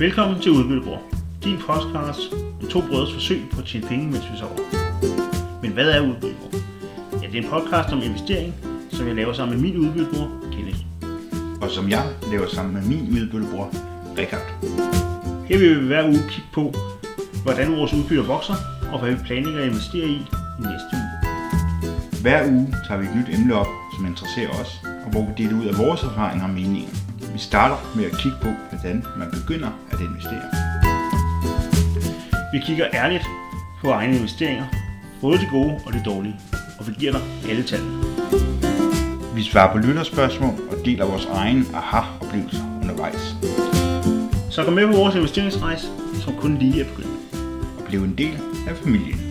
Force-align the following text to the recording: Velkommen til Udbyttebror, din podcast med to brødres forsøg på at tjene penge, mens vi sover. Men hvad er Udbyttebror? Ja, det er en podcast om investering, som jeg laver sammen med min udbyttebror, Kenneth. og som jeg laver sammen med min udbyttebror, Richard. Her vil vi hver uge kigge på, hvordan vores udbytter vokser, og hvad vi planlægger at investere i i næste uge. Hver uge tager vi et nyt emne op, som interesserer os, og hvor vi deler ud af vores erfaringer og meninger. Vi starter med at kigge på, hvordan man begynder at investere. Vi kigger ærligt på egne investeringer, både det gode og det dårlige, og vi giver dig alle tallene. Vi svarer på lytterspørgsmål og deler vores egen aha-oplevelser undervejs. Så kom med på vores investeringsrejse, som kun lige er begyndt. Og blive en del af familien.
Velkommen 0.00 0.40
til 0.40 0.52
Udbyttebror, 0.52 1.02
din 1.44 1.58
podcast 1.58 2.20
med 2.60 2.70
to 2.70 2.80
brødres 2.80 3.12
forsøg 3.12 3.42
på 3.52 3.60
at 3.60 3.66
tjene 3.66 3.86
penge, 3.86 4.04
mens 4.06 4.24
vi 4.32 4.38
sover. 4.38 4.58
Men 5.62 5.72
hvad 5.72 5.90
er 5.90 6.00
Udbyttebror? 6.00 6.50
Ja, 7.22 7.26
det 7.26 7.38
er 7.38 7.42
en 7.42 7.48
podcast 7.50 7.92
om 7.92 8.02
investering, 8.02 8.54
som 8.90 9.06
jeg 9.06 9.14
laver 9.16 9.32
sammen 9.32 9.60
med 9.60 9.70
min 9.70 9.76
udbyttebror, 9.76 10.30
Kenneth. 10.52 10.78
og 11.62 11.70
som 11.70 11.90
jeg 11.90 12.04
laver 12.30 12.48
sammen 12.48 12.74
med 12.74 12.82
min 12.82 13.22
udbyttebror, 13.22 13.68
Richard. 14.18 14.46
Her 15.48 15.58
vil 15.58 15.80
vi 15.80 15.86
hver 15.86 16.04
uge 16.04 16.22
kigge 16.28 16.50
på, 16.52 16.74
hvordan 17.42 17.76
vores 17.76 17.92
udbytter 17.92 18.24
vokser, 18.24 18.54
og 18.92 19.00
hvad 19.00 19.10
vi 19.10 19.18
planlægger 19.26 19.60
at 19.60 19.66
investere 19.66 20.06
i 20.06 20.20
i 20.60 20.62
næste 20.72 20.92
uge. 21.00 21.10
Hver 22.22 22.50
uge 22.50 22.74
tager 22.86 23.00
vi 23.00 23.06
et 23.06 23.16
nyt 23.16 23.38
emne 23.38 23.54
op, 23.54 23.70
som 23.96 24.06
interesserer 24.06 24.50
os, 24.60 24.80
og 25.04 25.10
hvor 25.10 25.22
vi 25.26 25.32
deler 25.44 25.60
ud 25.60 25.66
af 25.66 25.78
vores 25.78 26.02
erfaringer 26.02 26.44
og 26.44 26.50
meninger. 26.50 27.09
Vi 27.32 27.38
starter 27.38 27.76
med 27.96 28.04
at 28.04 28.12
kigge 28.18 28.38
på, 28.42 28.48
hvordan 28.70 29.04
man 29.18 29.30
begynder 29.30 29.70
at 29.90 30.00
investere. 30.00 30.42
Vi 32.52 32.58
kigger 32.66 32.86
ærligt 32.92 33.24
på 33.80 33.90
egne 33.90 34.16
investeringer, 34.16 34.66
både 35.20 35.38
det 35.38 35.48
gode 35.50 35.80
og 35.86 35.92
det 35.92 36.02
dårlige, 36.04 36.36
og 36.78 36.88
vi 36.88 36.92
giver 36.98 37.12
dig 37.12 37.22
alle 37.50 37.62
tallene. 37.62 38.04
Vi 39.34 39.42
svarer 39.42 39.72
på 39.72 39.78
lytterspørgsmål 39.78 40.54
og 40.70 40.76
deler 40.84 41.04
vores 41.04 41.26
egen 41.26 41.66
aha-oplevelser 41.74 42.64
undervejs. 42.82 43.34
Så 44.50 44.64
kom 44.64 44.72
med 44.72 44.86
på 44.86 44.92
vores 44.92 45.14
investeringsrejse, 45.14 45.86
som 46.20 46.34
kun 46.36 46.58
lige 46.58 46.80
er 46.80 46.84
begyndt. 46.84 47.34
Og 47.78 47.84
blive 47.84 48.04
en 48.04 48.18
del 48.18 48.38
af 48.68 48.76
familien. 48.76 49.29